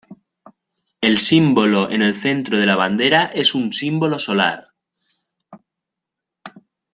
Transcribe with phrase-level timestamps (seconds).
[1.01, 4.69] El símbolo en el centro de la bandera es un símbolo solar.